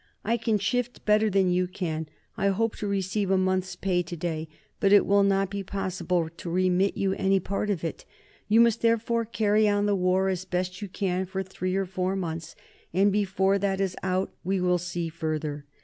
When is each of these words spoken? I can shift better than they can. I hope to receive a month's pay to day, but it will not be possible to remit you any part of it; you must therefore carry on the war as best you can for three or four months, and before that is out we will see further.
I 0.25 0.35
can 0.35 0.57
shift 0.57 1.05
better 1.05 1.29
than 1.29 1.51
they 1.53 1.67
can. 1.67 2.07
I 2.35 2.47
hope 2.47 2.75
to 2.77 2.87
receive 2.87 3.29
a 3.29 3.37
month's 3.37 3.75
pay 3.75 4.01
to 4.01 4.17
day, 4.17 4.49
but 4.79 4.91
it 4.91 5.05
will 5.05 5.21
not 5.21 5.51
be 5.51 5.61
possible 5.63 6.27
to 6.37 6.49
remit 6.49 6.97
you 6.97 7.13
any 7.13 7.39
part 7.39 7.69
of 7.69 7.83
it; 7.83 8.03
you 8.47 8.59
must 8.61 8.81
therefore 8.81 9.25
carry 9.25 9.69
on 9.69 9.85
the 9.85 9.95
war 9.95 10.27
as 10.29 10.43
best 10.43 10.81
you 10.81 10.87
can 10.87 11.27
for 11.27 11.43
three 11.43 11.75
or 11.75 11.85
four 11.85 12.15
months, 12.15 12.55
and 12.91 13.11
before 13.11 13.59
that 13.59 13.79
is 13.79 13.95
out 14.01 14.33
we 14.43 14.59
will 14.59 14.79
see 14.79 15.07
further. 15.07 15.65